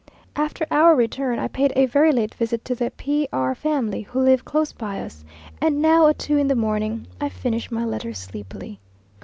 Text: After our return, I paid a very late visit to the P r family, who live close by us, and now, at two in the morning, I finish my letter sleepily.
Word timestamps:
After 0.35 0.65
our 0.71 0.95
return, 0.95 1.37
I 1.37 1.47
paid 1.47 1.73
a 1.75 1.85
very 1.85 2.11
late 2.11 2.33
visit 2.33 2.65
to 2.65 2.73
the 2.73 2.89
P 2.89 3.27
r 3.31 3.53
family, 3.53 4.01
who 4.01 4.19
live 4.19 4.43
close 4.43 4.71
by 4.73 4.99
us, 4.99 5.23
and 5.61 5.79
now, 5.79 6.07
at 6.07 6.17
two 6.17 6.37
in 6.39 6.47
the 6.47 6.55
morning, 6.55 7.05
I 7.21 7.29
finish 7.29 7.69
my 7.69 7.85
letter 7.85 8.11
sleepily. 8.11 8.79